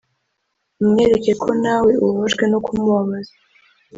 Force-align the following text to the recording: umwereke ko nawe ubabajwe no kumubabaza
umwereke 0.81 1.31
ko 1.41 1.49
nawe 1.63 1.91
ubabajwe 2.03 2.43
no 2.51 2.59
kumubabaza 2.65 3.33